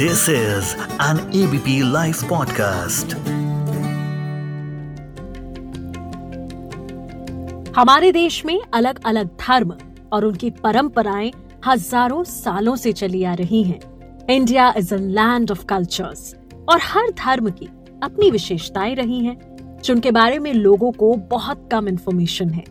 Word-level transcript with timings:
This 0.00 0.28
is 0.28 0.76
an 1.00 1.18
ABP 1.32 1.72
Life 1.84 2.20
podcast. 2.24 3.14
हमारे 7.76 8.12
देश 8.12 8.44
में 8.44 8.60
अलग 8.74 9.00
अलग 9.04 9.28
धर्म 9.36 9.74
और 10.12 10.24
उनकी 10.24 10.50
परंपराएँ 10.50 11.32
हज़ारों 11.66 12.22
सालों 12.24 12.76
से 12.76 12.92
चली 12.92 13.24
आ 13.24 13.34
रही 13.34 13.62
हैं। 13.62 13.80
India 14.30 14.72
is 14.76 14.94
a 14.94 14.98
land 14.98 15.50
of 15.50 15.64
cultures 15.64 16.34
और 16.68 16.80
हर 16.82 17.10
धर्म 17.24 17.50
की 17.50 17.68
अपनी 18.02 18.30
विशेषताएँ 18.30 18.94
रही 18.94 19.24
हैं, 19.24 19.36
जिनके 19.84 20.10
बारे 20.10 20.38
में 20.38 20.52
लोगों 20.54 20.92
को 20.92 21.14
बहुत 21.30 21.68
कम 21.72 21.88
इन्फॉर्मेशन 21.88 22.50
है 22.50 22.64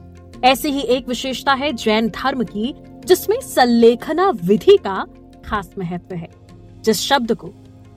ऐसी 0.44 0.71
ही 0.71 0.82
एक 0.82 1.07
विशेषता 1.07 1.54
है 1.54 1.73
जैन 1.73 2.09
धर्म 2.23 2.44
की 2.44 2.75
जिसमें 3.05 3.39
संलेखना 3.41 4.30
विधि 4.30 4.78
का 4.78 5.05
खास 5.45 5.73
महत्व 5.78 6.16
है 6.16 6.47
जिस 6.84 6.99
शब्द 6.99 7.34
को 7.36 7.49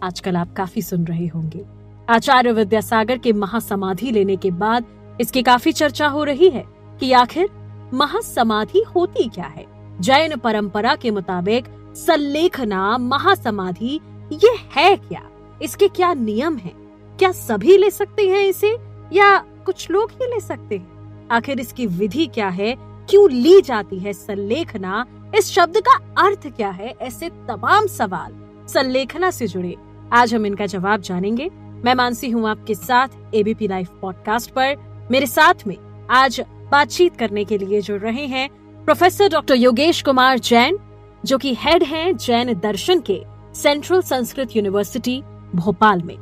आजकल 0.02 0.37
आप 0.37 0.52
काफ़ी 0.52 0.83
सुन 0.83 1.05
रहे 1.05 1.27
होंगे। 1.27 1.65
आचार्य 2.11 2.52
विद्यासागर 2.52 3.19
के 3.19 3.33
महासमाधि 3.33 4.11
लेने 4.11 4.37
के 4.37 4.51
बाद 4.51 4.84
इसकी 5.20 5.43
काफ़ी 5.43 5.73
चर्चा 5.73 6.09
हो 6.09 6.25
रही 6.25 6.48
है 6.48 6.65
कि 7.01 7.12
आखिर 7.12 7.48
महासमाधि 7.95 8.84
होती 8.97 9.29
क्या 9.29 9.45
है? 9.45 9.66
जैन 10.01 10.37
परंपरा 10.37 10.95
के 10.95 11.11
मुताबिक 11.11 11.65
सल्लेखना 11.97 12.98
महासमाधि 12.98 14.01
ये 14.33 14.56
है 14.77 14.97
क्या? 14.97 15.23
इसके 15.62 15.89
क्या 15.89 16.15
नियम 16.15 16.56
हैं? 16.56 16.75
क्या 17.19 17.33
सभी 17.33 17.77
ले 17.77 17.91
सकते 17.91 18.28
हैं 18.28 18.42
इसे 18.42 18.77
या 19.12 19.39
कुछ 19.39 19.91
लोग 19.91 20.11
ही 20.11 20.27
ले 20.27 20.41
सकते 20.41 20.77
हैं? 20.77 21.28
आखिर 21.28 21.61
इसकी 21.61 21.87
विधि 21.87 22.27
क्या 22.27 22.48
है? 22.48 22.77
क्यों 22.81 23.31
ली 23.31 23.61
जाती 23.61 23.98
है 23.98 24.12
सल्लेखना? 24.12 25.06
इस 25.34 25.51
शब्द 25.51 25.77
का 25.77 25.95
अर्थ 26.27 26.47
क्या 26.47 26.70
है? 26.70 26.95
ऐसे 27.01 27.28
तमाम 27.28 27.87
सवाल 27.87 28.40
संलेखना 28.70 29.31
से 29.31 29.47
जुड़े। 29.47 29.75
आज 30.12 30.34
हम 30.34 30.47
इनका 30.47 30.67
जवाब 30.67 31.00
जानेंगे। 31.00 31.48
मैं 31.84 31.95
मानसी 31.95 32.31
हूँ 32.31 32.48
आपके 32.48 32.75
साथ 32.75 33.34
एबीपी 33.34 33.69
लाइव 33.69 33.86
पॉडकास्ट 34.03 34.50
पर। 34.50 35.08
मेरे 35.11 35.27
साथ 35.27 35.67
में 35.67 35.77
आज 36.11 36.41
बातचीत 36.72 37.17
करने 37.17 37.45
के 37.45 37.58
लिए 37.58 37.80
जुड़ 37.80 38.00
रहे 38.00 38.27
हैं 38.27 38.48
प्रोफेसर 38.84 39.28
डॉक्टर 39.28 39.55
योगेश 39.55 40.03
कुमार 40.03 40.39
जैन 40.39 40.78
जो 41.25 41.39
कि 41.39 41.55
हेड 41.55 41.83
हैं 41.83 42.17
जैन 42.17 42.55
दर्शन 42.61 43.00
के 43.00 43.20
सेंट्रल 43.55 44.00
संस्कृत 44.03 44.56
यूनिवर्सिटी 44.56 45.20
भोपाल 45.55 46.02
में। 46.02 46.17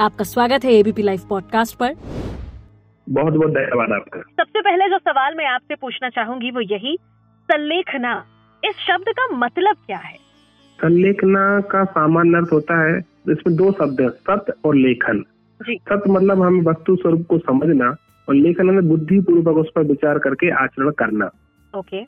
आपका 0.00 0.24
स्वागत 0.24 0.64
है 0.64 0.74
एबीपी 0.74 1.02
लाइव 1.02 1.26
पॉडकास्ट 1.28 1.76
पर। 1.76 1.94
बहुत 3.06 3.32
बहुत 3.32 3.50
धन्यवाद 3.50 3.92
आपका। 3.92 4.20
सबसे 4.42 4.60
पहले 4.60 4.90
जो 4.90 4.98
सवाल 4.98 5.34
मैं 5.34 5.46
आपसे 5.46 5.74
पूछना 5.74 6.08
चाहूँगी 6.10 6.50
वो 6.50 6.60
यही 6.60 6.98
संलेखना। 7.48 8.22
इस 8.62 8.86
शब्द 8.86 9.12
का 9.18 9.26
मतलब 9.36 9.76
क्या 9.86 9.98
है? 9.98 10.25
संलेखना 10.78 11.60
का 11.60 11.84
सामान्य 11.84 12.36
अर्थ 12.36 12.52
होता 12.52 12.80
है 12.82 12.98
इसमें 13.30 13.56
दो 13.56 13.70
शब्द 13.72 14.00
है 14.00 14.08
सत्य 14.08 14.52
और 14.64 14.74
लेखन। 14.74 15.22
सत्य 15.60 16.10
मतलब 16.10 16.42
हम 16.42 16.60
वस्तु 16.60 16.96
स्वरूप 16.96 17.26
को 17.28 17.38
समझना 17.38 17.94
और 18.28 18.34
लेखन 18.34 18.66
में 18.66 18.88
बुद्धि 18.88 19.20
पूर्वक 19.20 19.56
उस 19.56 19.70
पर 19.76 19.82
विचार 19.82 20.18
करके 20.18 20.50
आचरण 20.50 20.90
करना। 20.90 21.30
ओके। 21.74 22.02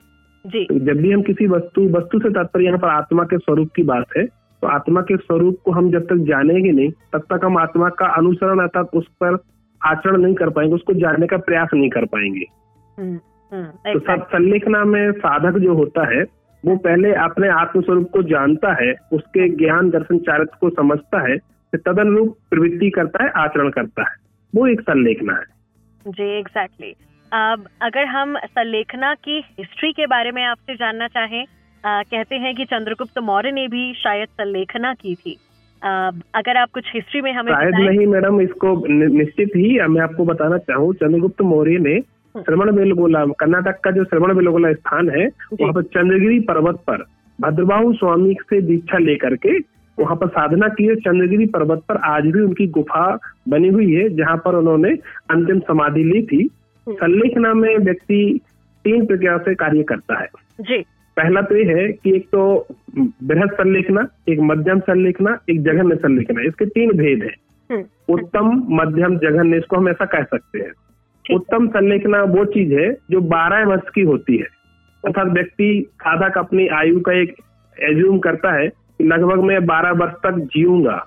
जी। 0.45 0.65
तो 0.65 0.79
जब 0.79 1.01
भी 1.01 1.13
हम 1.13 1.23
किसी 1.23 1.47
वस्तु 1.47 1.89
वस्तु 1.89 2.19
से 2.19 2.31
तात्पर्य 2.31 2.65
यहाँ 2.65 2.79
पर 2.79 2.89
आत्मा 2.89 3.25
के 3.25 3.39
स्वरूप 3.39 3.71
की 3.77 3.83
बात 3.83 4.05
है 4.17 4.25
तो 4.63 4.67
आत्मा 4.67 5.01
के 5.01 5.17
स्वरूप 5.17 5.57
को 5.65 5.73
हम 5.73 5.91
जब 5.91 6.07
तक 6.07 6.17
जानेंगे 6.29 6.73
नहीं 6.73 6.91
तब 7.13 7.23
तक 7.33 7.45
हम 7.45 7.59
आत्मा 7.59 7.89
का 7.89 8.07
अनुसरण 8.07 8.59
अर्थात 8.59 8.91
उस 8.95 9.07
पर 9.23 9.39
आचरण 9.87 10.17
नहीं 10.17 10.35
कर 10.35 10.51
पाएँगे 10.51 10.75
उसको 10.75 10.93
जानने 10.93 11.27
का 11.27 11.37
प्रयास 11.37 11.69
नहीं 11.75 11.91
कर 11.91 12.05
पाएँगे। 12.05 12.45
हम्म, 12.99 13.19
हम्म, 13.53 13.93
तो 13.93 13.99
सब 13.99 14.27
संलेखना 14.27 14.85
में 14.85 15.13
साधक 15.13 15.59
जो 15.59 15.75
होता 15.75 16.07
है 16.15 16.25
वो 16.65 16.77
पहले 16.77 17.13
अपने 17.13 17.49
आत्मस्वरूप 17.49 18.11
को 18.13 18.23
जानता 18.23 18.73
है 18.85 18.95
उसके 19.13 19.49
ज्ञान 19.49 19.91
दर्शन 19.91 20.19
चारित्र 20.19 20.57
को 20.61 20.71
समझता 20.71 21.31
है 21.31 21.37
तदन 21.75 22.17
रूप 22.17 22.37
प्रवृत्ति 22.51 22.91
करता 22.91 23.25
है 23.25 23.31
आचरण 23.37 23.69
करता 23.69 24.03
है। 24.03 24.17
वो 24.55 24.67
एक 24.67 24.81
संलेखना 24.81 25.33
है। 25.33 25.45
जी 26.07 26.39
एग्जैक्टली 26.39 26.95
अब 27.33 27.65
अगर 27.83 28.05
हम 28.05 28.39
संलेखना 28.39 29.15
की 29.15 29.45
हिस्ट्री 29.59 29.93
के 29.93 30.07
बारे 30.07 30.31
में 30.31 30.45
आपसे 30.45 30.75
जानना 30.75 31.09
चाहें 31.09 31.45
आ, 31.85 32.03
कहते 32.03 32.37
हैं 32.37 32.55
कि 32.55 32.65
चंद्रगुप्त 32.65 33.19
मौर्य 33.19 33.51
ने 33.51 33.69
भी 33.69 33.95
शायद 33.95 34.29
संलेखना 34.29 34.95
की 34.95 35.15
थी। 35.15 35.37
आ, 35.85 36.11
अगर 36.35 36.57
आप 36.57 36.69
कुछ 36.75 36.85
हिस्ट्री 36.95 37.21
में 37.21 37.33
हमें 37.33 37.53
शायद 37.53 37.75
नहीं 37.75 38.07
मैडम 38.07 38.41
इसको 38.41 38.87
निश्चित 39.19 39.49
ही 39.49 39.81
मैं 39.89 40.01
आपको 40.01 40.25
बताना 40.25 40.59
चाहूँ 40.59 40.95
चंद्रगुप्त 40.95 41.43
मौर्य 41.43 41.79
ने 41.79 42.01
श्रवण 42.43 42.77
बेलगोला 42.77 43.25
कर्नाटक 43.25 43.81
का 43.85 43.91
जो 43.91 44.05
श्रवण 44.05 44.35
बेलगोला 44.35 44.73
स्थान 44.73 45.11
है 45.11 45.27
वहाँ 45.61 45.73
पर 45.73 45.83
चंद्रगिरी 45.83 46.41
पर्वत 46.41 46.77
पर 46.77 47.05
भद्रबाहु 47.41 47.93
स्वामी 47.93 48.37
से 48.43 48.61
दीक्षा 48.61 48.99
लेकर 48.99 49.37
के 49.37 49.59
वहाँ 49.99 50.17
पर 50.17 50.29
साधना 50.29 50.69
की 50.69 50.85
है। 50.85 50.95
चंद्रगिरी 50.95 51.47
पर्वत 51.47 51.83
पर 51.89 51.97
आज 51.97 52.25
भी 52.25 52.41
उनकी 52.41 52.67
गुफा 52.67 53.19
बनी 53.49 53.69
हुई 53.69 53.93
है 53.95 54.09
जहाँ 54.09 54.37
पर 54.37 54.55
उन्होंने 54.55 54.91
अंतिम 55.31 55.59
समाधि 55.59 56.05
ली 56.05 56.23
थी। 56.23 56.43
हम्म। 56.43 56.97
संलेखना 56.97 57.55
में 57.55 57.77
व्यक्ति 57.79 58.41
तीन 58.85 59.07
प्रकार 59.07 59.39
से 59.39 59.55
कार्य 59.55 59.83
करता 59.83 60.21
है। 60.21 60.29
जी। 60.61 60.79
पहला 61.17 61.41
तो 61.41 61.57
ये 61.57 61.65
है 61.65 61.93
कि 61.93 62.17
एक 62.17 62.27
तो 62.27 62.67
बृहद 63.23 63.51
संलेखना 63.53 64.07
एक 64.29 64.41
मध्यम 64.41 64.81
संलेखना 64.81 65.39
एक 65.51 65.63
जघन्य 65.63 65.97
संलेखना 65.97 66.43
इसके 66.43 66.65
तीन 66.65 66.91
भेद 66.91 67.23
है। 67.23 67.35
हम्म। 67.71 68.15
उत्तम 68.15 68.63
मध्यम 68.71 69.19
जघन्य 69.19 69.57
इसको 69.57 69.77
हम 69.77 69.89
ऐसा 69.89 70.05
कह 70.05 70.23
सकते 70.23 70.59
हैं। 70.59 70.73
उत्तम 71.35 71.67
संलेखना 71.69 72.23
वो 72.23 72.45
चीज़ 72.45 72.73
है 72.75 72.93
जो 73.11 73.21
बारह 73.21 73.65
वर्ष 73.65 73.91
की 73.95 74.01
होती 74.01 74.37
है। 74.37 74.47
अर्थात 75.05 75.27
व्यक्ति 75.27 75.87
साधक 75.97 76.39
अपनी 76.39 76.67
आयु 76.69 77.01
का 77.01 77.13
एक 77.13 77.35
एज्यूम 77.77 78.19
करता 78.19 78.53
है 78.53 78.69
कि 78.69 79.05
लगभग 79.05 79.43
मैं 79.43 79.65
बारह 79.67 79.91
वर्ष 79.91 80.13
तक 80.13 80.39
जीऊँगा 80.55 81.07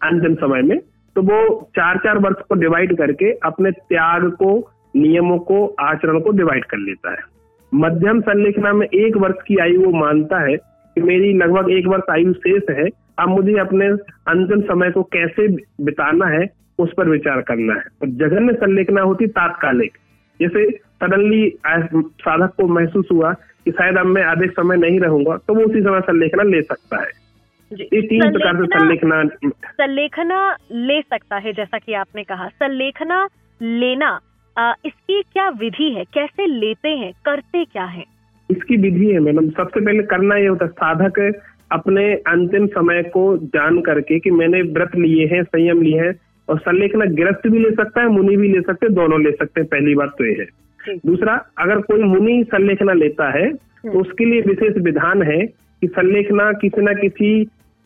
अंतिम 0.00 0.34
समय 0.34 0.62
में 0.62 0.78
तो 1.16 1.22
वो 1.22 1.70
चार 1.76 1.96
चार 1.96 2.18
वर्ष 2.18 2.36
को 2.48 2.54
डिवाइड 2.54 2.96
करके 2.98 3.32
अपने 3.44 3.70
त्याग 3.70 4.30
को, 4.30 4.70
नियमों 4.96 5.38
को, 5.38 5.66
आचरण 5.80 6.20
को 6.20 6.30
डिवाइड 6.30 6.64
कर 6.64 6.78
लेता 6.78 7.10
है। 7.10 7.18
मध्यम 7.74 8.20
संलेखना 8.20 8.72
में 8.72 8.86
एक 8.86 9.16
वर्ष 9.16 9.42
की 9.46 9.56
आयु 9.56 9.80
वो 9.80 9.90
मानता 9.90 10.40
है 10.40 10.56
कि 10.56 11.00
मेरी 11.00 11.32
लगभग 11.38 11.70
एक 11.70 11.86
वर्ष 11.86 12.10
आयु 12.10 12.32
शेष 12.32 12.62
है, 12.70 12.88
अब 13.18 13.28
मुझे 13.28 13.58
अपने 13.58 13.86
अंतिम 14.32 14.60
समय 14.60 14.90
को 14.90 15.02
कैसे 15.02 15.48
बिताना 15.84 16.26
है 16.26 16.46
उस 16.78 16.92
पर 16.96 17.08
विचार 17.08 17.40
करना 17.42 17.74
है। 17.74 17.84
और 18.02 18.08
जघन्य 18.18 18.52
संलेखना 18.54 19.02
होती 19.02 19.26
तात्कालिक। 19.28 19.96
जैसे 20.40 20.70
सडनली 20.70 21.48
साधक 21.66 22.52
को 22.56 22.66
महसूस 22.68 23.08
हुआ 23.12 23.32
कि 23.32 23.70
शायद 23.70 23.96
अब 23.98 24.06
मैं 24.06 24.22
अधिक 24.24 24.52
समय 24.52 24.76
नहीं 24.76 25.00
रहूँगा 25.00 25.36
तो 25.38 25.54
वो 25.54 25.62
उसी 25.62 25.80
समय 25.82 26.00
संलेखना 26.00 26.42
ले 26.42 26.62
सकता 26.62 27.00
है। 27.00 27.10
ये 27.70 28.00
तीन 28.02 28.30
प्रकार 28.30 28.56
से 28.56 28.66
संलेखना 28.68 29.22
संलेखना 29.72 30.38
ले 30.72 31.00
सकता 31.02 31.36
है 31.36 31.52
जैसा 31.52 31.78
कि 31.78 31.94
आपने 31.94 32.22
कहा। 32.24 32.48
संलेखना 32.48 33.26
लेना 33.60 34.18
आ, 34.56 34.72
इसकी 34.86 35.20
क्या 35.22 35.48
विधि 35.50 35.88
है? 35.92 36.04
कैसे 36.04 36.46
लेते 36.48 36.88
हैं? 36.90 37.12
करते 37.24 37.64
क्या 37.64 37.84
है? 37.86 38.04
इसकी 38.50 38.76
विधि 38.76 39.06
है 39.06 39.18
मैडम। 39.20 39.50
सबसे 39.50 39.80
पहले 39.80 40.02
करना 40.04 40.36
ये 40.36 40.46
होता 40.46 40.64
है। 40.64 40.70
साधक 40.72 41.20
अपने 41.72 42.04
अंतिम 42.26 42.66
समय 42.66 43.02
को 43.12 43.36
जान 43.46 43.80
करके 43.80 44.18
कि 44.18 44.30
मैंने 44.30 44.62
व्रत 44.72 44.96
लिए 44.96 45.26
हैं 45.26 45.42
संयम 45.42 45.82
लिए 45.82 46.00
हैं 46.00 46.12
और 46.48 46.58
संलेखना 46.58 47.04
गिरस्त 47.14 47.46
भी 47.46 47.58
ले 47.58 47.70
सकता 47.72 48.02
है 48.02 48.08
मुनि 48.08 48.36
भी 48.36 48.48
ले 48.48 48.60
सकते 48.62 48.86
हैं 48.86 48.94
दोनों 48.94 49.20
ले 49.22 49.30
सकते 49.32 49.60
हैं 49.60 49.68
पहली 49.68 49.94
बात 49.94 50.14
तो 50.18 50.24
ये 50.24 50.34
है 50.34 50.96
दूसरा 51.06 51.34
अगर 51.58 51.80
कोई 51.82 52.02
मुनि 52.04 52.42
संलेखना 52.48 52.92
लेता 52.94 53.30
है 53.32 53.52
तो 53.52 53.88
हम्म। 53.88 54.00
उसके 54.00 54.24
लिए 54.24 54.40
विशेष 54.42 54.82
विधान 54.82 55.22
है 55.22 55.38
कि 55.46 55.86
संलेखना 55.88 56.50
किसी 56.58 56.82
न 56.82 56.94
किसी 57.00 57.30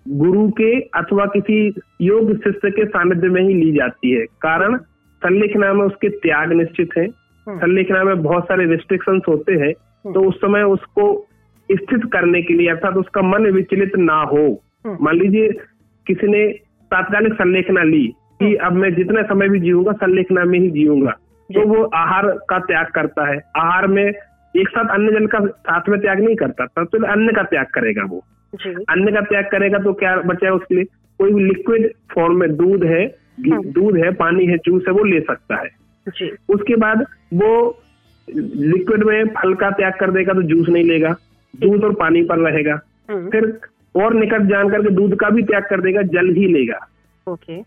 गुरु 0.06 0.48
के 0.50 0.70
अथवा 0.98 1.24
किसी 1.28 1.58
योग 2.02 2.32
शिष्य 2.38 2.70
के 2.70 2.84
सानिध्य 2.86 3.28
में 3.28 3.42
ही 3.42 3.54
ली 3.54 3.72
जाती 3.72 4.10
है 4.10 4.24
कारण 4.42 4.76
संलेखना 5.22 5.72
में 5.72 5.84
उसके 5.84 6.08
त्याग 6.20 6.52
निश्चित 6.52 6.96
है 6.98 7.06
हम्म। 7.46 7.58
संलेखना 7.58 8.02
में 8.04 8.22
बहुत 8.22 8.44
सारे 8.44 8.66
रिस्ट्रिक्शन 8.66 9.20
होते 9.28 9.52
हैं 9.54 9.70
हम्म। 9.70 10.14
तो 10.14 10.20
उस 10.20 10.36
समय 10.36 10.62
उसको 10.70 11.04
स्थित 11.68 12.04
करने 12.12 12.42
के 12.42 12.54
लिए 12.54 12.68
अर्थात 12.70 12.96
उसका 12.96 13.22
मन 13.24 13.50
विचलित 13.52 13.96
ना 13.98 14.20
हो 14.32 14.46
मान 14.86 15.16
लीजिए 15.16 15.48
किसी 16.06 16.26
ने 16.26 16.46
तात्कालिक 16.90 17.32
संलेखना 17.34 17.82
ली 17.84 18.06
कि 18.42 18.54
अब 18.66 18.72
मैं 18.74 18.94
जितना 18.94 19.22
समय 19.24 19.48
भी 19.48 19.60
जीऊँगा 19.60 19.92
संलेखना 19.98 20.44
में 20.44 20.58
ही 20.58 20.70
जीऊँगा। 20.70 21.10
तो 21.50 21.66
वो 21.68 21.82
आहार 21.96 22.26
का 22.48 22.58
त्याग 22.60 22.86
करता 22.94 23.26
है। 23.28 23.38
आहार 23.56 23.86
में 23.88 24.04
एक 24.04 24.68
साथ 24.68 24.94
अन्य 24.94 25.12
जल 25.12 25.26
का 25.26 25.38
साथ 25.46 25.88
में 25.88 26.00
त्याग 26.00 26.20
नहीं 26.20 26.36
करता 26.36 26.66
तो 26.84 27.04
अन्न 27.06 27.32
का 27.32 27.42
त्याग 27.44 27.66
करेगा 27.74 28.04
वो। 28.04 28.18
अन्न 28.52 29.14
का 29.14 29.20
त्याग 29.22 29.44
करेगा 29.50 29.78
तो 29.78 29.92
क्या 29.94 30.16
बचेगा 30.18 30.52
उसके 30.54 30.74
लिए? 30.74 30.84
कोई 31.20 31.32
भी 31.32 31.44
लिक्विड 31.44 31.90
फॉर्म 32.14 32.38
में 32.40 32.56
दूध 32.56 32.84
है 32.84 33.04
हाँ। 33.42 33.62
दूध 33.66 33.96
है 33.96 34.10
पानी 34.14 34.46
है 34.46 34.56
जूस 34.58 34.84
है 34.88 34.92
वो 34.94 35.04
ले 35.04 35.20
सकता 35.22 35.60
है। 35.60 35.68
उसके 36.48 36.76
बाद 36.76 37.04
वो 37.34 37.52
लिक्विड 38.28 39.04
में 39.04 39.28
फल 39.34 39.54
का 39.54 39.70
त्याग 39.72 39.92
कर 40.00 40.10
देगा 40.10 40.32
तो 40.32 40.42
जूस 40.44 40.68
नहीं 40.68 40.84
लेगा 40.84 41.14
दूध 41.54 41.84
और 41.84 41.92
पानी 41.94 42.22
पर 42.22 42.38
रहेगा। 42.40 42.80
हाँ। 43.10 43.28
फिर 43.30 43.52
और 43.96 44.14
निकट 44.14 44.42
जान 44.48 44.70
करके 44.70 44.90
दूध 44.90 45.14
का 45.14 45.28
भी 45.30 45.42
त्याग 45.42 45.62
कर 45.62 45.80
देगा 45.80 46.02
जल 46.12 46.32
ही 46.34 46.46
लेगा। 46.52 46.78
ओके। 47.26 47.60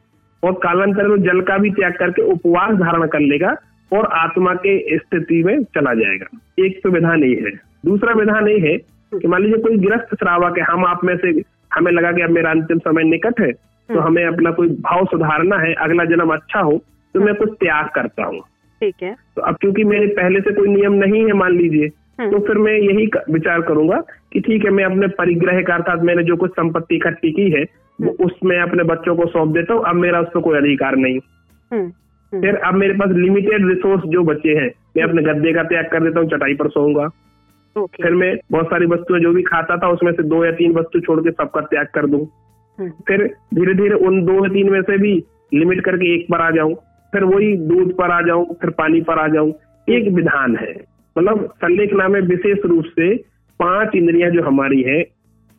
और 0.45 0.53
कालांतर 0.63 1.07
में 1.07 1.21
जल 1.21 1.41
का 1.43 1.57
भी 1.57 1.69
त्याग 1.71 1.93
करके 1.93 2.21
उपवास 2.31 2.75
धारण 2.77 3.07
कर 3.07 3.19
लेगा 3.23 3.55
और 3.91 4.05
आत्मा 4.15 4.53
के 4.59 4.97
स्थिति 4.97 5.43
में 5.43 5.57
चला 5.75 5.93
जाएगा 5.93 6.37
एक 6.59 6.79
तो 6.83 6.89
विधान 6.89 7.23
ये 7.23 7.35
है 7.39 7.51
दूसरा 7.85 8.13
विधान 8.13 8.47
ये 8.47 8.59
है 8.61 8.77
कि 9.11 9.27
मान 9.27 9.41
लीजिए 9.41 9.61
कोई 9.61 9.77
गिरस्त 9.79 10.15
श्रावक 10.15 10.57
है 10.59 10.65
हम 10.65 10.85
आप 10.85 11.03
में 11.03 11.15
से 11.17 11.31
हमें 11.71 11.91
लगा 11.91 12.11
कि 12.11 12.21
अब 12.21 12.29
मेरा 12.31 12.51
अंतिम 12.51 12.79
समय 12.79 13.03
निकट 13.05 13.39
है 13.39 13.51
तो। 13.51 13.99
हमें 13.99 14.25
अपना 14.25 14.51
कोई 14.51 14.67
भाव 14.81 15.05
सुधारना 15.05 15.57
है 15.57 15.73
अगला 15.79 16.05
जन्म 16.05 16.33
अच्छा 16.33 16.59
हो 16.61 16.81
तो 17.15 17.19
मैं 17.19 17.35
कुछ 17.35 17.51
त्याग 17.59 17.89
करता 17.95 18.25
हूँ 18.25 18.41
ठीक 18.81 19.03
है 19.03 19.13
तो 19.35 19.41
अब 19.41 19.57
क्योंकि 19.61 19.83
मेरे 19.85 20.07
पहले 20.15 20.39
से 20.39 20.53
कोई 20.53 20.67
नियम 20.69 20.93
नहीं 20.95 21.25
है 21.25 21.33
मान 21.35 21.57
लीजिए 21.57 21.91
हम्म। 22.19 22.31
तो 22.31 22.39
फिर 22.39 22.57
मैं 22.57 22.73
यही 22.73 23.05
विचार 23.29 23.61
करूँगा 23.61 23.99
कि 24.33 24.39
ठीक 24.41 24.65
है 24.65 24.71
मैं 24.71 24.83
अपने 24.85 25.07
परिग्रह 25.15 25.61
का 25.61 25.73
अर्थात 25.73 26.01
मैंने 26.01 26.23
जो 26.23 26.35
कुछ 26.35 26.51
संपत्ति 26.51 26.95
इकट्ठी 26.95 27.31
की 27.31 27.49
है 27.51 27.63
वो 28.01 28.09
हम्म। 28.09 28.25
उसमें 28.25 28.59
अपने 28.59 28.83
बच्चों 28.83 29.15
को 29.15 29.25
सौंप 29.25 29.49
देता 29.49 29.73
हूँ। 29.73 29.83
अब 29.83 29.95
मेरा 29.95 30.19
उस 30.19 30.27
पर 30.27 30.41
कोई 30.41 30.57
अधिकार 30.57 30.95
नहीं। 30.95 31.19
हम्म, 31.73 31.81
हम्म, 31.81 32.41
फिर 32.41 32.55
अब 32.55 32.73
मेरे 32.73 32.93
पास 32.93 33.09
लिमिटेड 33.09 33.67
रिसोर्स 33.67 34.03
जो 34.05 34.23
बचे 34.23 34.49
हैं 34.49 34.71
मैं 34.97 35.03
अपने 35.03 35.21
गद्दे 35.21 35.53
का 35.53 35.63
त्याग 35.63 35.85
कर 35.85 36.03
देता 36.03 36.19
हूँ 36.19 36.29
चटाई 36.29 36.53
पर 36.53 36.69
सोऊँगा। 36.69 37.09
ओके। 37.77 38.03
फिर 38.03 38.11
मैं 38.11 38.37
बहुत 38.51 38.65
सारी 38.65 38.85
वस्तुएँ 38.85 39.21
जो 39.21 39.33
भी 39.33 39.43
खाता 39.43 39.77
था 39.77 39.89
उसमें 39.89 40.11
से 40.11 40.23
दो 40.23 40.45
या 40.45 40.51
तीन 40.51 40.71
वस्तु 40.71 40.99
छोड़ 40.99 41.19
के 41.19 41.31
सबका 41.31 41.61
त्याग 41.61 41.85
कर 41.85 42.05
दूँ। 42.07 42.25
फिर 42.81 43.23
धीरे 43.53 43.73
धीरे 43.73 43.95
उन 43.95 44.25
दो 44.25 44.33
या 44.33 44.53
तीन 44.53 44.71
में 44.71 44.81
से 44.81 44.97
भी 44.97 45.23
लिमिट 45.53 45.81
करके 45.81 46.15
एक 46.15 46.25
पर 46.31 46.41
आ 46.41 46.51
जाऊँ। 46.51 46.73
फिर 47.11 47.23
वही 47.23 47.57
दूध 47.57 47.97
पर 47.97 48.11
आ 48.11 48.21
जाऊँ 48.21 48.45
फिर 48.53 48.69
पानी 48.69 49.01
पर 49.01 49.19
आ 49.19 49.27
जाऊँ। 49.27 49.53
एक 49.89 50.11
विधान 50.11 50.55
है। 50.55 50.95
मतलब 51.17 51.45
संलेखना 51.45 52.07
में 52.07 52.21
विशेष 52.21 52.57
रूप 52.65 52.85
से 52.85 53.17
पाँच 53.59 53.91
इंद्रियाँ 53.95 54.29
जो 54.29 54.41
हमारी 54.41 54.81
है 54.81 55.03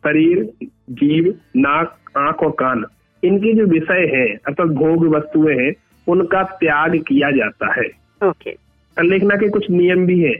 शरीर 0.03 0.43
जीव 0.91 1.33
नाक 1.57 1.95
आँख 2.17 2.43
और 2.43 2.51
कान 2.59 2.85
इनके 3.23 3.53
जो 3.53 3.65
विषय 3.65 4.05
हैं 4.13 4.27
अर्थात 4.47 4.67
भोग 4.75 5.05
वस्तुएँ 5.15 5.55
हैं 5.55 5.73
उनका 6.07 6.43
त्याग 6.59 6.97
किया 7.07 7.31
जाता 7.31 7.73
है। 7.73 7.87
ओके 8.21 8.51
संलेखना 8.97 9.35
के 9.35 9.49
कुछ 9.49 9.69
नियम 9.71 10.05
भी 10.05 10.19
है। 10.21 10.35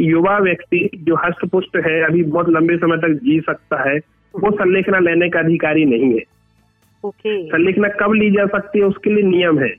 युवा 0.00 0.38
व्यक्ति 0.38 0.88
जो 0.96 1.16
हस्तपुष्ट 1.16 1.76
है 1.86 2.00
अभी 2.04 2.22
बहुत 2.24 2.48
लंबे 2.48 2.76
समय 2.76 2.96
तक 2.96 3.14
जी 3.22 3.38
सकता 3.40 3.88
है 3.88 3.96
वो 4.34 4.50
संलेखना 4.50 4.98
लेने 4.98 5.28
का 5.28 5.40
अधिकारी 5.40 5.84
नहीं 5.84 6.12
है। 6.14 6.22
ओके 7.04 7.42
संलेखना 7.46 7.88
कब 8.00 8.12
ली 8.12 8.30
जा 8.30 8.46
सकती 8.46 8.78
है 8.78 8.84
उसके 8.84 9.10
लिए 9.10 9.22
नियम 9.22 9.58
है। 9.58 9.72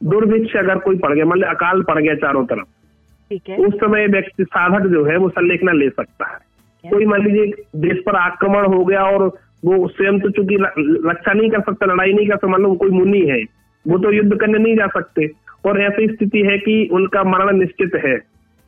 दुर्भिक्ष 0.00 0.56
अगर 0.56 0.78
कोई 0.78 0.98
पड़ 0.98 1.12
गया 1.14 1.24
मतलब 1.24 1.48
अकाल 1.48 1.82
पड़ 1.82 2.00
गया 2.02 2.14
चारों 2.14 2.44
तरफ़ 2.46 2.66
ठीक 3.30 3.48
है। 3.48 3.56
उस 3.56 3.74
समय 3.74 4.06
व्यक्ति 4.06 4.44
साधक 4.44 4.86
जो 4.86 5.04
है 5.04 5.16
वो 5.16 5.28
संलेखना 5.28 5.72
ले 5.72 5.88
सकता 5.90 6.26
है? 6.26 6.38
कोई 6.84 7.06
मान 7.06 7.24
लीजिए 7.24 7.52
देश 7.80 8.02
पर 8.06 8.16
आक्रमण 8.16 8.66
हो 8.66 8.84
गया 8.84 9.02
और 9.02 9.22
वो 9.64 9.86
स्वयं 9.88 10.18
तो 10.20 10.30
चूँकि 10.30 10.56
रक्षा 11.08 11.32
नहीं 11.32 11.50
कर 11.50 11.60
सकता 11.60 11.86
लड़ाई 11.86 12.12
नहीं 12.12 12.26
कर 12.28 12.34
सकता 12.34 12.48
मान 12.48 12.62
लो 12.62 12.74
कोई 12.74 12.90
मुनि 12.90 13.20
है 13.20 13.42
वो 13.86 13.98
तो 13.98 14.12
युद्ध 14.12 14.36
करने 14.40 14.58
नहीं 14.58 14.76
जा 14.76 14.86
सकते। 14.86 15.26
और 15.66 15.80
ऐसी 15.80 16.06
स्थिति 16.08 16.40
है 16.42 16.56
कि 16.58 16.88
उनका 16.92 17.22
मरण 17.24 17.58
निश्चित 17.58 17.94
है। 18.04 18.14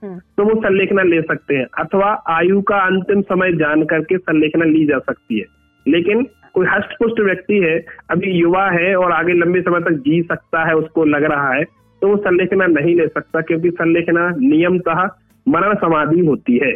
हम्म, 0.03 0.19
तो 0.19 0.45
वो 0.45 0.55
संलेखना 0.61 1.03
ले 1.03 1.21
सकते 1.23 1.57
हैं 1.57 1.67
अथवा 1.79 2.11
आयु 2.29 2.61
का 2.63 2.77
अंतिम 2.77 3.21
समय 3.23 3.53
जान 3.53 3.85
करके 3.85 4.19
संलेखना 4.19 4.65
ली 4.65 4.85
जा 4.87 4.99
सकती 4.99 5.39
है। 5.39 5.45
लेकिन 5.87 6.23
कोई 6.55 6.67
हष्ट 6.67 6.97
पुष्ट 6.99 7.21
व्यक्ति 7.21 7.59
है 7.59 7.79
अभी 8.11 8.31
युवा 8.33 8.65
है 8.71 8.95
और 8.97 9.13
आगे 9.13 9.33
लंबे 9.33 9.61
समय 9.61 9.81
तक 9.81 10.01
जी 10.05 10.23
सकता 10.23 10.65
है 10.65 10.75
उसको 10.75 11.05
लग 11.05 11.25
रहा 11.25 11.53
है 11.53 11.65
तो 12.03 12.09
वो 12.09 12.17
संलेखना 12.17 12.67
नहीं 12.67 12.95
ले 12.97 13.07
सकता 13.07 13.41
क्योंकि 13.41 13.71
संलेखना 13.71 14.29
नियमतः 14.39 15.07
मरण 15.47 15.75
समाधि 15.75 16.27
होती 16.27 16.59
है। 16.59 16.73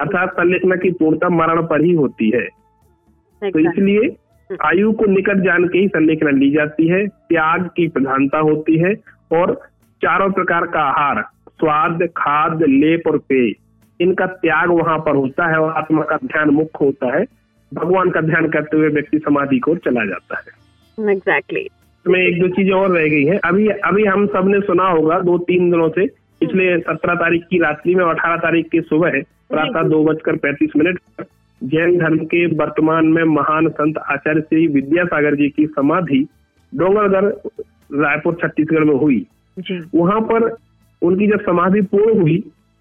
अर्थात 0.00 0.32
संलेखना 0.32 0.76
की 0.76 0.90
पूर्णता 0.90 1.28
मरण 1.28 1.62
पर 1.62 1.84
ही 1.84 1.92
होती 1.92 2.30
है। 2.30 2.46
तो 3.42 3.58
इसलिए 3.60 4.16
आयु 4.50 4.92
को 4.92 5.06
निकट 5.06 5.36
जान 5.36 5.64
के 5.68 5.78
ही 5.78 5.88
संलेखना 5.88 6.30
ली 6.30 6.50
जाती 6.50 6.88
है। 6.88 7.06
त्याग 7.06 7.64
की 7.76 7.88
प्रधानता 7.88 8.38
होती 8.38 8.78
है 8.78 8.94
और 9.32 9.54
चारों 10.00 10.30
प्रकार 10.30 10.66
का 10.66 10.80
आहार 10.80 11.22
स्वाद 11.50 12.02
खाद्य 12.16 12.66
लेप 12.66 13.06
और 13.06 13.18
पेय 13.18 13.52
इनका 14.00 14.26
त्याग 14.26 14.70
वहाँ 14.70 14.98
पर 14.98 15.16
होता 15.16 15.50
है 15.50 15.58
और 15.58 15.72
आत्मा 15.72 16.02
का 16.02 16.16
ध्यान 16.16 16.50
मुख्य 16.50 16.84
होता 16.84 17.16
है। 17.16 17.24
भगवान 17.72 18.10
का 18.10 18.20
ध्यान 18.20 18.48
करते 18.48 18.76
हुए 18.76 18.88
व्यक्ति 18.88 19.18
समाधि 19.18 19.58
को 19.58 19.74
चला 19.76 20.04
जाता 20.04 20.36
है। 20.36 21.10
Exactly 21.12 21.60
exactly. 21.60 21.78
इसमें 21.98 22.20
एक 22.20 22.40
दो 22.40 22.48
चीज़ें 22.48 22.72
और 22.72 22.90
रह 22.90 23.08
गई 23.08 23.24
हैं। 23.24 23.38
अभी 23.44 23.66
अभी 23.68 24.04
हम 24.04 24.26
सबने 24.26 24.60
सुना 24.60 24.88
होगा 24.88 25.18
दो 25.20 25.38
तीन 25.38 25.70
दिनों 25.70 25.88
से 25.88 26.06
पिछले 26.40 26.78
सत्रह 26.78 27.14
तारीख 27.14 27.42
की 27.42 27.58
रात्रि 27.58 27.94
में 27.94 28.04
अठारह 28.04 28.36
तारीख 28.36 28.68
की 28.68 28.80
सुबह 28.80 29.20
प्रातः 29.50 29.88
दो 29.88 30.04
बजकर 30.04 30.36
पैंतीस 30.36 30.76
मिनट 30.76 30.98
पर 31.18 31.24
जैन 31.62 31.96
धर्म 31.98 32.18
के 32.24 32.44
वर्तमान 32.56 33.06
में 33.06 33.22
महान 33.24 33.68
संत 33.68 33.98
आचार्य 33.98 34.40
श्री 34.40 34.66
विद्यासागर 34.66 35.34
जी 35.34 35.48
की 35.48 35.66
समाधि 35.66 36.26
डोंगरगढ़ 36.72 37.26
रायपुर 37.94 38.34
छत्तीसगढ़ 38.34 38.84
में 38.84 38.94
हुई। 38.94 39.26
वहाँ 39.94 40.20
पर 40.20 40.48
उनकी 41.02 41.26
जब 41.26 41.40
समाधि 41.40 41.80
पूर्ण 41.92 42.20
हुई 42.20 42.38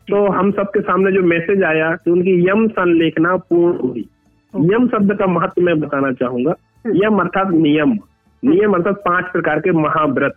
तो 0.07 0.25
हम 0.31 0.51
सबके 0.51 0.81
सामने 0.81 1.11
जो 1.11 1.21
मैसेज 1.23 1.63
आया 1.63 1.89
कि 1.95 2.11
उनकी 2.11 2.33
यम 2.49 2.67
संलेखना 2.67 3.35
पूर्ण 3.49 3.77
हुई। 3.77 4.05
यम 4.53 4.87
शब्द 4.87 5.13
का 5.19 5.27
महत्व 5.27 5.61
मैं 5.61 5.79
बताना 5.79 6.11
चाहूँगा। 6.11 6.53
यम 6.85 7.19
अर्थात 7.19 7.51
नियम। 7.53 7.97
नियम 8.43 8.73
अर्थात 8.73 9.01
पाँच 9.05 9.25
प्रकार 9.31 9.59
के 9.59 9.71
महाव्रत। 9.71 10.35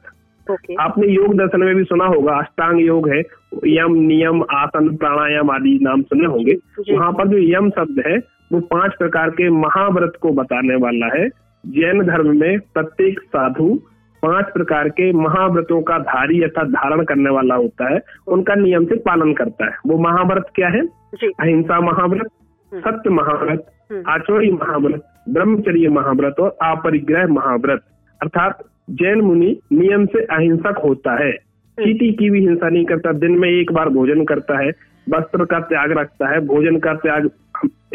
ओके 0.50 0.75
आपने 0.75 1.06
योग 1.06 1.35
दर्शन 1.35 1.61
में 1.61 1.75
भी 1.75 1.85
सुना 1.85 2.05
होगा 2.05 2.38
अष्टांग 2.38 2.81
योग 2.81 3.08
है 3.08 3.20
यम 3.67 3.94
नियम 4.00 4.43
आसन 4.55 4.97
प्राणायाम 4.97 5.50
आदि 5.50 5.79
नाम 5.82 6.02
सुने 6.02 6.26
होंगे। 6.26 6.55
वहाँ 6.93 7.12
पर 7.12 7.29
जो 7.29 7.38
यम 7.38 7.70
शब्द 7.70 8.02
है 8.06 8.17
वो 8.52 8.61
पाँच 8.70 8.94
प्रकार 8.99 9.31
के 9.31 9.49
महाव्रत 9.50 10.12
को 10.23 10.32
बताने 10.32 10.76
वाला 10.76 11.06
है। 11.17 11.29
जैन 11.64 12.02
धर्म 12.06 12.37
में 12.41 12.58
प्रत्येक 12.75 13.20
साधु 13.20 13.75
पाँच 14.23 14.47
प्रकार 14.55 14.88
के 14.88 15.12
महाव्रतों 15.12 15.81
का 15.82 15.99
धारी 15.99 16.41
अर्थात 16.43 16.67
धारण 16.69 17.05
करने 17.05 17.31
वाला 17.31 17.55
होता 17.55 17.93
है। 17.94 18.00
उनका 18.29 18.55
नियम 18.55 18.85
से 18.85 18.96
पालन 19.00 19.32
करता 19.32 19.64
है। 19.64 19.76
वो 19.87 19.99
महाव्रत 19.99 20.50
क्या 20.55 20.69
है? 20.69 20.81
अहिंसा 21.25 21.81
महाव्रत 21.81 22.26
हम्म। 22.73 22.81
सत्य 22.81 23.11
महाव्रत 23.11 23.64
हम्म। 23.93 24.03
आचौरी 24.08 24.50
महाव्रत 24.53 25.03
ब्रह्मचर्य 25.29 25.88
महाव्रत 25.88 26.41
और 26.41 26.56
अपरिग्रह 26.62 27.26
महाव्रत। 27.29 27.81
अर्थात 28.20 28.62
जैन 28.93 29.21
मुनि 29.21 29.57
नियम 29.73 30.05
से 30.07 30.25
अहिंसक 30.27 30.81
होता 30.85 31.13
है। 31.15 31.33
चीटी 31.79 32.13
की 32.13 32.31
भी 32.31 32.41
हिंसा 32.41 32.69
नहीं 32.69 32.85
करता। 32.85 33.13
दिन 33.15 33.39
में 33.39 33.49
एक 33.49 33.73
बार 33.73 33.89
भोजन 33.89 34.25
करता 34.25 34.59
है 34.59 34.71
वस्त्र 35.07 35.45
का 35.45 35.59
त्याग 35.61 35.93
रखता 35.99 36.29
है 36.29 36.41
भोजन 36.47 36.79
का 36.79 36.95
त्याग 36.97 37.31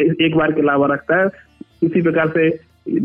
एक 0.00 0.36
बार 0.36 0.52
के 0.52 0.60
अलावा 0.60 0.86
रखता 0.92 1.20
है। 1.20 1.28
किसी 1.80 2.02
प्रकार 2.02 2.28
से 2.28 2.48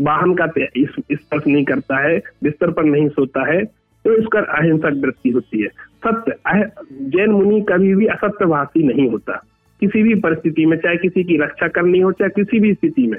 वाहन 0.02 0.34
का 0.34 0.46
स्पर्श 0.46 1.46
नहीं 1.46 1.64
करता 1.64 1.98
है 1.98 2.18
बिस्तर 2.44 2.70
पर 2.70 2.84
नहीं 2.84 3.08
सोता 3.08 3.46
है 3.52 3.62
तो 4.04 4.14
इसका 4.16 4.40
अहिंसक 4.58 5.00
वृत्ति 5.04 5.30
होती 5.30 5.62
है। 5.62 5.68
सत्य 6.06 6.70
जैन 7.10 7.30
मुनि 7.30 7.60
कभी 7.68 7.94
भी 7.94 8.06
असत्यभाषी 8.06 8.82
नहीं 8.82 9.08
होता। 9.08 9.42
किसी 9.82 10.02
भी 10.02 10.14
परिस्थिति 10.20 10.66
में 10.66 10.76
चाहे 10.76 10.96
किसी 10.96 11.24
की 11.24 11.36
रक्षा 11.36 11.68
करनी 11.68 11.98
हो 11.98 12.12
चाहे 12.12 12.30
किसी 12.36 12.60
भी 12.60 12.72
स्थिति 12.74 13.06
में। 13.06 13.18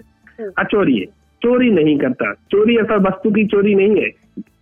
अचोरी 0.57 1.03
चोरी 1.41 1.69
नहीं 1.71 1.97
करता। 1.97 2.33
चोरी 2.51 2.77
ऐसा 2.77 2.95
वस्तु 3.07 3.31
की 3.31 3.45
चोरी 3.45 3.75
नहीं 3.75 4.01
है। 4.01 4.09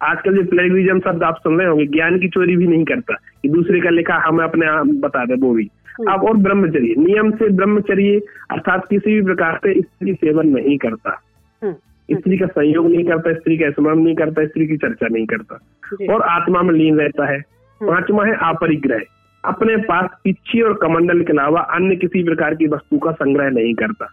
आजकल 0.02 0.36
जो 0.36 0.50
प्लेगरिज्म 0.50 1.00
शब्द 1.00 1.24
आप 1.24 1.36
सुन 1.36 1.58
रहे 1.58 1.68
होंगे 1.68 1.86
ज्ञान 1.86 2.20
की 2.20 2.30
चोरी 2.30 2.56
भी 2.56 2.68
नहीं 2.68 2.86
करता। 2.86 3.14
कि 3.14 3.50
दूसरे 3.50 3.80
का 3.80 3.90
लिखा 3.90 4.16
हमें 4.16 4.44
अपने 4.44 4.66
आप 4.66 4.88
बता 4.88 5.26
दे 5.26 5.34
वो 5.34 5.54
भी। 5.54 5.70
अब 6.10 6.24
और 6.24 6.38
ब्रह्मचर्य 6.38 6.96
नियम 6.98 7.32
से 7.32 7.50
ब्रह्मचर्य 7.50 8.22
अर्थात 8.52 8.88
किसी 8.90 9.14
भी 9.14 9.22
प्रकार 9.22 9.58
से 9.58 9.82
स्त्री 9.82 10.14
सेवन 10.14 10.48
नहीं 10.48 10.78
करता। 10.78 11.22
हम्म, 11.64 11.74
स्त्री 12.16 12.38
का 12.38 12.46
संयोग 12.46 12.88
नहीं 12.88 13.04
करता 13.04 13.34
स्त्री 13.34 13.58
का 13.58 13.70
स्मरण 13.70 14.00
नहीं 14.00 14.16
करता 14.16 14.46
स्त्री 14.46 14.68
की 14.68 14.78
चर्चा 14.78 15.08
नहीं 15.08 15.26
करता। 15.26 15.60
और 16.14 16.22
आत्मा 16.22 16.62
में 16.62 16.74
लीन 16.74 17.00
रहता 17.00 17.26
है। 17.26 17.42
पांचवा 17.84 18.26
है 18.26 18.34
अपरिग्रह। 18.34 19.00
अपने 19.46 19.78
पास 19.78 20.10
पिच्छी 20.24 20.62
और 20.62 20.74
कमंडल 20.74 21.22
के 21.22 21.34
अलावा 21.34 21.62
अन्य 21.62 21.96
किसी 21.96 22.24
प्रकार 22.24 22.56
की 22.56 22.68
वस्तु 22.68 23.00
का 23.00 23.12
संग्रह 23.12 23.50
नहीं 23.50 23.74
करता। 23.74 24.10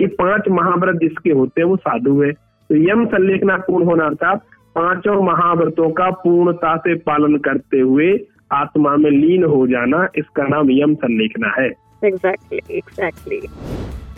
ये 0.00 0.06
पाँच 0.06 0.42
महाव्रत 0.50 0.96
जिसके 0.96 1.30
होते 1.30 1.60
हैं 1.60 1.68
वो 1.68 1.76
साधु 1.76 2.22
है। 2.22 2.32
तो 2.32 2.76
यम 2.76 3.06
संलेखना 3.06 3.56
पूर्ण 3.56 3.84
होना 3.84 4.04
अर्थात 4.04 4.42
पाँचों 4.74 5.22
महाव्रतों 5.22 5.90
का 5.92 6.10
पूर्णता 6.20 6.76
से 6.76 6.94
पालन 7.08 7.36
करते 7.46 7.80
हुए 7.80 8.08
आत्मा 8.52 8.96
में 8.96 9.10
लीन 9.10 9.44
हो 9.44 9.66
जाना 9.66 10.06
इसका 10.18 10.46
नाम 10.48 10.70
यम 10.70 10.94
संलेखना 11.04 11.54
है। 11.58 11.68
Exactly 12.04 12.60
exactly 12.78 13.40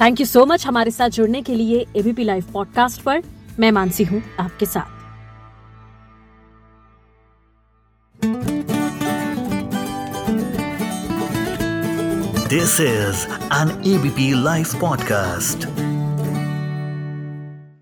thank 0.01 0.21
you 0.21 0.27
so 0.27 0.45
much 0.47 0.67
हमारे 0.67 0.91
साथ 0.91 1.09
जुड़ने 1.19 1.43
के 1.43 1.55
लिए 1.55 1.85
एबीपी 1.97 2.25
लाइव 2.25 2.45
पॉडकास्ट 2.53 3.03
पर। 3.03 3.23
मैं 3.61 3.71
मानसी 3.73 4.05
हूँ 4.05 4.23
आपके 4.41 4.67
साथ। 4.67 4.93
This 12.55 12.75
is 12.81 13.23
an 13.53 13.73
ABP 13.93 14.27
Life 14.45 14.75
podcast. 14.83 15.84